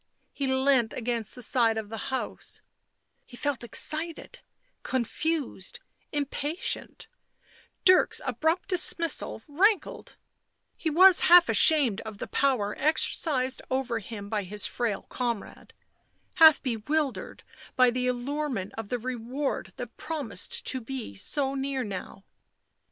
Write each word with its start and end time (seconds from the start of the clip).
He 0.33 0.47
leant 0.47 0.93
against 0.93 1.35
the 1.35 1.43
side 1.43 1.77
of 1.77 1.89
the 1.89 2.09
house; 2.09 2.63
he 3.23 3.37
felt 3.37 3.63
excited, 3.63 4.39
confused, 4.81 5.79
impatient; 6.11 7.07
Dirk's 7.85 8.19
abrupt 8.25 8.69
dismissal 8.69 9.43
rankled, 9.47 10.15
he 10.75 10.89
was 10.89 11.19
half 11.29 11.49
ashamed 11.49 12.01
of 12.01 12.17
the 12.17 12.25
power 12.25 12.75
exercised 12.79 13.61
over 13.69 13.99
him 13.99 14.27
by 14.27 14.41
his 14.41 14.65
frail 14.65 15.03
comrade, 15.03 15.71
half 16.37 16.63
bewildered 16.63 17.43
by 17.75 17.91
the 17.91 18.07
allure 18.07 18.49
ment 18.49 18.73
of 18.79 18.89
the 18.89 18.97
reward 18.97 19.71
that 19.75 19.97
promised 19.97 20.65
to 20.65 20.81
be 20.81 21.13
so 21.13 21.53
near 21.53 21.83
now. 21.83 22.25